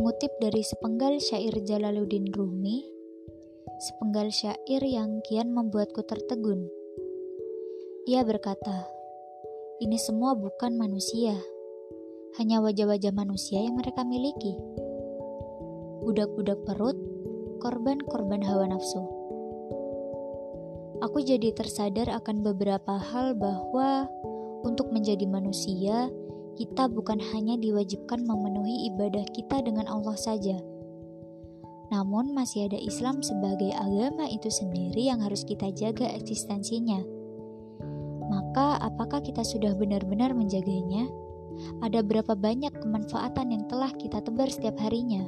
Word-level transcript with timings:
Mengutip 0.00 0.32
dari 0.40 0.64
sepenggal 0.64 1.20
syair 1.20 1.52
Jalaluddin 1.60 2.32
Rumi, 2.32 2.88
sepenggal 3.84 4.32
syair 4.32 4.80
yang 4.80 5.20
kian 5.28 5.52
membuatku 5.52 6.00
tertegun. 6.08 6.64
Ia 8.08 8.24
berkata, 8.24 8.88
"Ini 9.76 10.00
semua 10.00 10.32
bukan 10.32 10.80
manusia, 10.80 11.36
hanya 12.40 12.64
wajah-wajah 12.64 13.12
manusia 13.12 13.60
yang 13.60 13.76
mereka 13.76 14.00
miliki. 14.08 14.56
Budak-budak 16.08 16.64
perut, 16.64 16.96
korban-korban 17.60 18.40
hawa 18.40 18.72
nafsu." 18.72 19.04
Aku 21.04 21.20
jadi 21.20 21.52
tersadar 21.52 22.08
akan 22.08 22.40
beberapa 22.40 22.96
hal 22.96 23.36
bahwa 23.36 24.08
untuk 24.64 24.96
menjadi 24.96 25.28
manusia, 25.28 26.08
kita 26.58 26.90
bukan 26.90 27.22
hanya 27.34 27.54
diwajibkan 27.60 28.26
memenuhi 28.26 28.90
ibadah 28.90 29.22
kita 29.30 29.62
dengan 29.62 29.86
Allah 29.86 30.16
saja. 30.18 30.58
Namun 31.90 32.34
masih 32.34 32.70
ada 32.70 32.78
Islam 32.78 33.18
sebagai 33.22 33.74
agama 33.74 34.26
itu 34.30 34.46
sendiri 34.46 35.10
yang 35.10 35.22
harus 35.22 35.42
kita 35.42 35.74
jaga 35.74 36.06
eksistensinya. 36.14 37.02
Maka 38.30 38.78
apakah 38.78 39.18
kita 39.22 39.42
sudah 39.42 39.74
benar-benar 39.74 40.30
menjaganya? 40.30 41.10
Ada 41.82 42.06
berapa 42.06 42.38
banyak 42.38 42.70
kemanfaatan 42.78 43.50
yang 43.50 43.64
telah 43.66 43.90
kita 43.98 44.22
tebar 44.22 44.46
setiap 44.46 44.78
harinya? 44.78 45.26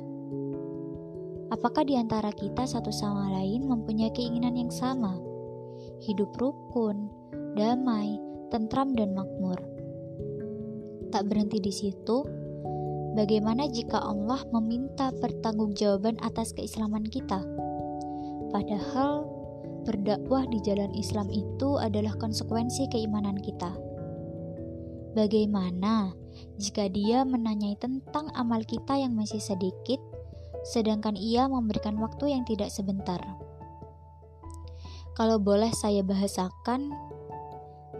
Apakah 1.51 1.84
di 1.84 1.98
antara 1.98 2.31
kita 2.33 2.65
satu 2.65 2.95
sama 2.95 3.29
lain 3.34 3.67
mempunyai 3.67 4.15
keinginan 4.15 4.55
yang 4.55 4.73
sama? 4.73 5.19
Hidup 6.01 6.33
rukun, 6.39 7.11
damai, 7.59 8.17
tentram 8.48 8.95
dan 8.95 9.12
makmur 9.12 9.72
tak 11.12 11.29
berhenti 11.29 11.61
di 11.61 11.69
situ, 11.69 12.25
bagaimana 13.12 13.69
jika 13.69 14.00
Allah 14.00 14.41
meminta 14.48 15.12
pertanggungjawaban 15.20 16.17
atas 16.25 16.56
keislaman 16.56 17.05
kita? 17.05 17.45
Padahal 18.48 19.28
berdakwah 19.84 20.48
di 20.48 20.59
jalan 20.64 20.91
Islam 20.97 21.28
itu 21.28 21.77
adalah 21.77 22.17
konsekuensi 22.17 22.89
keimanan 22.89 23.36
kita. 23.39 23.77
Bagaimana 25.12 26.17
jika 26.56 26.89
dia 26.89 27.29
menanyai 27.29 27.77
tentang 27.77 28.33
amal 28.33 28.64
kita 28.64 28.97
yang 28.97 29.12
masih 29.12 29.45
sedikit, 29.45 30.01
sedangkan 30.64 31.12
ia 31.20 31.45
memberikan 31.45 32.01
waktu 32.01 32.33
yang 32.33 32.48
tidak 32.48 32.73
sebentar? 32.73 33.20
Kalau 35.12 35.36
boleh 35.36 35.69
saya 35.77 36.01
bahasakan, 36.01 36.89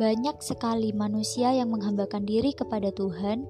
banyak 0.03 0.43
sekali 0.43 0.91
manusia 0.91 1.55
yang 1.55 1.71
menghambakan 1.71 2.27
diri 2.27 2.51
kepada 2.51 2.91
Tuhan, 2.91 3.47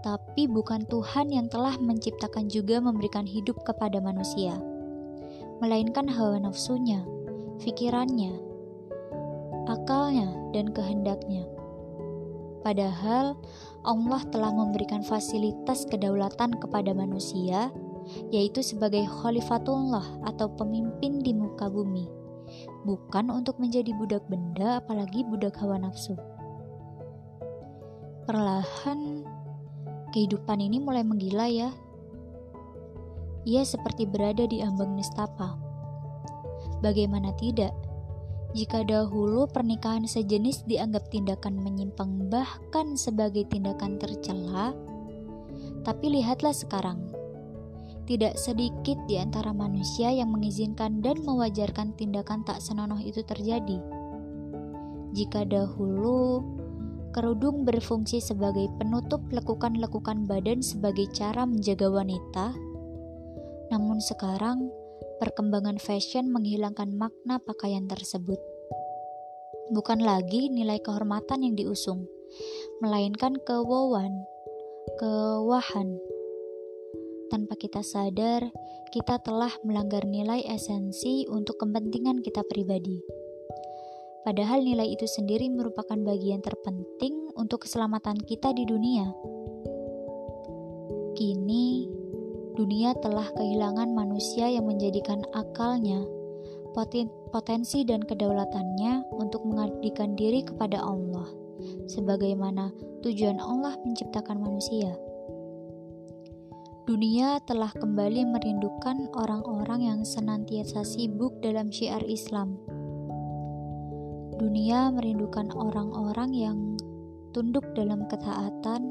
tapi 0.00 0.48
bukan 0.48 0.88
Tuhan 0.88 1.28
yang 1.28 1.52
telah 1.52 1.76
menciptakan 1.76 2.48
juga 2.48 2.80
memberikan 2.80 3.28
hidup 3.28 3.60
kepada 3.60 4.00
manusia, 4.00 4.56
melainkan 5.60 6.08
hawa 6.08 6.40
nafsunya, 6.40 7.04
pikirannya, 7.60 8.40
akalnya, 9.68 10.32
dan 10.56 10.72
kehendaknya. 10.72 11.44
Padahal 12.64 13.36
Allah 13.84 14.24
telah 14.32 14.48
memberikan 14.48 15.04
fasilitas 15.04 15.84
kedaulatan 15.84 16.56
kepada 16.56 16.96
manusia, 16.96 17.68
yaitu 18.32 18.64
sebagai 18.64 19.04
khalifatullah 19.20 20.24
atau 20.24 20.48
pemimpin 20.56 21.20
di 21.20 21.36
muka 21.36 21.68
bumi 21.68 22.23
bukan 22.84 23.32
untuk 23.32 23.56
menjadi 23.62 23.90
budak 23.96 24.24
benda, 24.28 24.82
apalagi 24.82 25.24
budak 25.24 25.56
hawa 25.60 25.80
nafsu. 25.80 26.16
Perlahan, 28.24 29.24
kehidupan 30.12 30.60
ini 30.60 30.80
mulai 30.80 31.04
menggila 31.04 31.46
ya. 31.48 31.70
Ia 33.44 33.62
seperti 33.62 34.08
berada 34.08 34.48
di 34.48 34.64
ambang 34.64 34.96
nestapa. 34.96 35.60
Bagaimana 36.80 37.36
tidak? 37.36 37.72
Jika 38.54 38.86
dahulu 38.86 39.50
pernikahan 39.50 40.06
sejenis 40.06 40.64
dianggap 40.70 41.10
tindakan 41.10 41.58
menyimpang 41.58 42.30
bahkan 42.30 42.94
sebagai 42.94 43.44
tindakan 43.50 43.98
tercela, 43.98 44.72
tapi 45.84 46.08
lihatlah 46.08 46.54
sekarang, 46.54 47.13
tidak 48.04 48.36
sedikit 48.36 49.00
di 49.08 49.16
antara 49.16 49.50
manusia 49.56 50.12
yang 50.12 50.32
mengizinkan 50.32 51.00
dan 51.00 51.20
mewajarkan 51.24 51.96
tindakan 51.96 52.44
tak 52.44 52.60
senonoh 52.60 53.00
itu 53.00 53.24
terjadi. 53.24 53.80
Jika 55.14 55.48
dahulu 55.48 56.44
kerudung 57.14 57.62
berfungsi 57.62 58.18
sebagai 58.18 58.66
penutup 58.76 59.22
lekukan-lekukan 59.30 60.26
badan 60.26 60.60
sebagai 60.60 61.06
cara 61.14 61.46
menjaga 61.46 61.86
wanita, 61.86 62.52
namun 63.70 64.02
sekarang 64.02 64.68
perkembangan 65.22 65.78
fashion 65.78 66.28
menghilangkan 66.34 66.92
makna 66.98 67.38
pakaian 67.40 67.86
tersebut. 67.86 68.42
Bukan 69.72 70.04
lagi 70.04 70.52
nilai 70.52 70.76
kehormatan 70.82 71.46
yang 71.46 71.54
diusung, 71.56 72.04
melainkan 72.84 73.38
kewawan, 73.46 74.26
kewahan 75.00 75.96
tanpa 77.28 77.56
kita 77.56 77.80
sadar, 77.84 78.48
kita 78.94 79.18
telah 79.20 79.50
melanggar 79.66 80.06
nilai 80.06 80.44
esensi 80.46 81.26
untuk 81.26 81.60
kepentingan 81.60 82.22
kita 82.22 82.46
pribadi. 82.46 83.02
Padahal 84.24 84.64
nilai 84.64 84.88
itu 84.88 85.04
sendiri 85.04 85.52
merupakan 85.52 86.00
bagian 86.00 86.40
terpenting 86.40 87.28
untuk 87.36 87.68
keselamatan 87.68 88.16
kita 88.24 88.56
di 88.56 88.64
dunia. 88.64 89.12
Kini, 91.12 91.84
dunia 92.56 92.96
telah 93.04 93.28
kehilangan 93.36 93.92
manusia 93.92 94.48
yang 94.48 94.64
menjadikan 94.64 95.20
akalnya, 95.36 96.00
potensi 97.30 97.84
dan 97.84 98.00
kedaulatannya 98.00 99.12
untuk 99.12 99.44
mengabdikan 99.44 100.16
diri 100.16 100.40
kepada 100.40 100.80
Allah, 100.80 101.28
sebagaimana 101.92 102.72
tujuan 103.04 103.36
Allah 103.36 103.76
menciptakan 103.84 104.40
manusia. 104.40 104.96
Dunia 106.84 107.40
telah 107.48 107.72
kembali 107.72 108.28
merindukan 108.28 109.08
orang-orang 109.16 109.88
yang 109.88 110.00
senantiasa 110.04 110.84
sibuk 110.84 111.32
dalam 111.40 111.72
syiar 111.72 112.04
Islam. 112.04 112.60
Dunia 114.36 114.92
merindukan 114.92 115.48
orang-orang 115.56 116.36
yang 116.36 116.58
tunduk 117.32 117.64
dalam 117.72 118.04
ketaatan, 118.04 118.84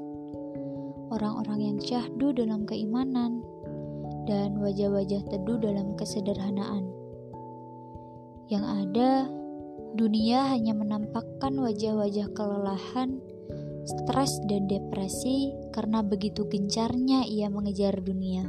orang-orang 1.13 1.59
yang 1.61 1.77
syahdu 1.77 2.33
dalam 2.33 2.65
keimanan, 2.65 3.45
dan 4.25 4.57
wajah-wajah 4.57 5.29
teduh 5.29 5.61
dalam 5.61 5.93
kesederhanaan. 5.93 6.89
Yang 8.49 8.65
ada, 8.89 9.11
dunia 9.93 10.49
hanya 10.49 10.73
menampakkan 10.73 11.61
wajah-wajah 11.61 12.25
kelelahan 12.33 13.21
stres 13.83 14.39
dan 14.47 14.71
depresi 14.71 15.51
karena 15.75 15.99
begitu 15.99 16.47
gencarnya 16.47 17.27
ia 17.27 17.51
mengejar 17.51 17.99
dunia. 17.99 18.47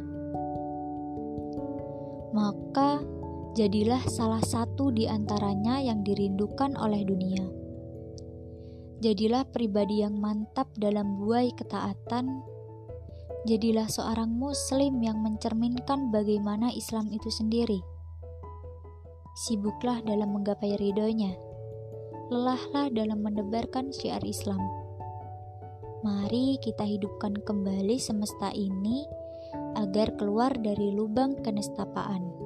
Maka 2.34 3.03
jadilah 3.55 4.03
salah 4.11 4.43
satu 4.43 4.91
di 4.95 5.06
antaranya 5.06 5.78
yang 5.83 6.03
dirindukan 6.06 6.75
oleh 6.78 7.03
dunia. 7.06 7.43
Jadilah 9.03 9.47
pribadi 9.50 10.03
yang 10.03 10.19
mantap 10.19 10.71
dalam 10.78 11.19
buai 11.19 11.51
ketaatan. 11.55 12.43
Jadilah 13.45 13.91
seorang 13.91 14.33
muslim 14.33 15.05
yang 15.05 15.21
mencerminkan 15.21 16.09
bagaimana 16.09 16.72
Islam 16.72 17.12
itu 17.12 17.28
sendiri. 17.28 17.84
Sibuklah 19.34 20.01
dalam 20.01 20.33
menggapai 20.33 20.78
ridhonya. 20.81 21.37
Lelahlah 22.33 22.89
dalam 22.89 23.21
mendebarkan 23.21 23.93
syiar 23.93 24.25
Islam 24.25 24.84
Mari 26.04 26.60
kita 26.60 26.84
hidupkan 26.84 27.33
kembali 27.41 27.97
semesta 27.97 28.53
ini 28.53 29.09
agar 29.72 30.12
keluar 30.21 30.53
dari 30.53 30.92
lubang 30.92 31.41
kenestapaan. 31.41 32.43